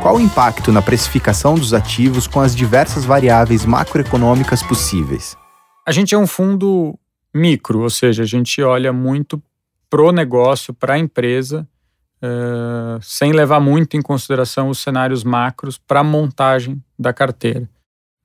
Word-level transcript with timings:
qual 0.00 0.16
o 0.16 0.20
impacto 0.20 0.72
na 0.72 0.80
precificação 0.80 1.54
dos 1.54 1.74
ativos 1.74 2.26
com 2.26 2.40
as 2.40 2.56
diversas 2.56 3.04
variáveis 3.04 3.66
macroeconômicas 3.66 4.62
possíveis? 4.62 5.36
A 5.86 5.92
gente 5.92 6.14
é 6.14 6.18
um 6.18 6.26
fundo 6.26 6.98
micro, 7.34 7.80
ou 7.80 7.90
seja, 7.90 8.22
a 8.22 8.26
gente 8.26 8.62
olha 8.62 8.92
muito 8.94 9.40
pro 9.90 10.10
negócio, 10.10 10.72
para 10.72 10.94
a 10.94 10.98
empresa, 10.98 11.68
uh, 12.22 12.98
sem 13.02 13.32
levar 13.32 13.60
muito 13.60 13.96
em 13.96 14.00
consideração 14.00 14.70
os 14.70 14.78
cenários 14.78 15.22
macros 15.22 15.76
para 15.76 16.00
a 16.00 16.04
montagem 16.04 16.82
da 16.98 17.12
carteira. 17.12 17.68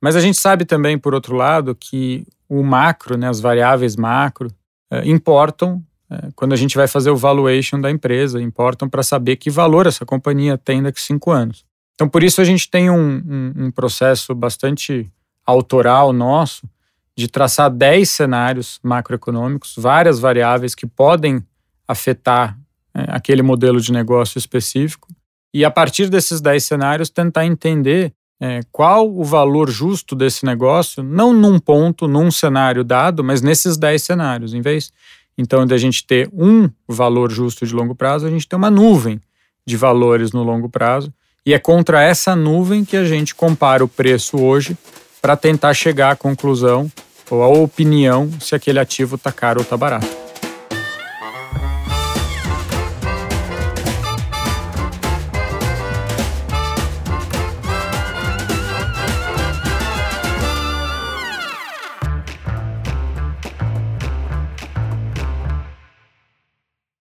Mas 0.00 0.16
a 0.16 0.20
gente 0.20 0.40
sabe 0.40 0.64
também, 0.64 0.96
por 0.96 1.12
outro 1.12 1.36
lado, 1.36 1.74
que 1.74 2.26
o 2.48 2.62
macro, 2.62 3.18
né, 3.18 3.28
as 3.28 3.40
variáveis 3.40 3.96
macro, 3.96 4.48
uh, 4.90 5.04
importam 5.04 5.84
uh, 6.10 6.32
quando 6.34 6.54
a 6.54 6.56
gente 6.56 6.74
vai 6.74 6.88
fazer 6.88 7.10
o 7.10 7.16
valuation 7.16 7.78
da 7.78 7.90
empresa, 7.90 8.40
importam 8.40 8.88
para 8.88 9.02
saber 9.02 9.36
que 9.36 9.50
valor 9.50 9.86
essa 9.86 10.06
companhia 10.06 10.56
tem 10.56 10.82
daqui 10.82 11.00
a 11.00 11.02
cinco 11.02 11.30
anos. 11.30 11.65
Então, 11.96 12.08
por 12.08 12.22
isso, 12.22 12.40
a 12.40 12.44
gente 12.44 12.70
tem 12.70 12.88
um, 12.90 13.22
um, 13.26 13.52
um 13.64 13.70
processo 13.70 14.34
bastante 14.34 15.10
autoral 15.44 16.12
nosso 16.12 16.68
de 17.16 17.26
traçar 17.26 17.70
10 17.70 18.08
cenários 18.10 18.78
macroeconômicos, 18.82 19.74
várias 19.76 20.20
variáveis 20.20 20.74
que 20.74 20.86
podem 20.86 21.42
afetar 21.88 22.58
é, 22.94 23.06
aquele 23.08 23.42
modelo 23.42 23.80
de 23.80 23.90
negócio 23.90 24.38
específico, 24.38 25.08
e 25.54 25.64
a 25.64 25.70
partir 25.70 26.10
desses 26.10 26.42
10 26.42 26.62
cenários 26.62 27.08
tentar 27.08 27.46
entender 27.46 28.12
é, 28.38 28.60
qual 28.70 29.10
o 29.10 29.24
valor 29.24 29.70
justo 29.70 30.14
desse 30.14 30.44
negócio, 30.44 31.02
não 31.02 31.32
num 31.32 31.58
ponto, 31.58 32.06
num 32.06 32.30
cenário 32.30 32.84
dado, 32.84 33.24
mas 33.24 33.40
nesses 33.40 33.78
10 33.78 34.02
cenários. 34.02 34.52
Em 34.52 34.60
vez, 34.60 34.92
então, 35.38 35.64
de 35.64 35.72
a 35.72 35.78
gente 35.78 36.06
ter 36.06 36.28
um 36.32 36.68
valor 36.86 37.30
justo 37.30 37.66
de 37.66 37.74
longo 37.74 37.94
prazo, 37.94 38.26
a 38.26 38.30
gente 38.30 38.46
tem 38.46 38.56
uma 38.58 38.70
nuvem 38.70 39.18
de 39.64 39.76
valores 39.76 40.32
no 40.32 40.42
longo 40.42 40.68
prazo, 40.68 41.12
e 41.46 41.54
é 41.54 41.58
contra 41.60 42.02
essa 42.02 42.34
nuvem 42.34 42.84
que 42.84 42.96
a 42.96 43.04
gente 43.04 43.32
compara 43.32 43.84
o 43.84 43.88
preço 43.88 44.36
hoje 44.36 44.76
para 45.22 45.36
tentar 45.36 45.72
chegar 45.74 46.10
à 46.10 46.16
conclusão 46.16 46.90
ou 47.30 47.40
à 47.40 47.48
opinião 47.48 48.28
se 48.40 48.56
aquele 48.56 48.80
ativo 48.80 49.14
está 49.14 49.30
caro 49.30 49.60
ou 49.60 49.62
está 49.62 49.76
barato. 49.76 50.25